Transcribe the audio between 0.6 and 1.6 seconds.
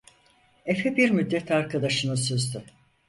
Efe bir müddet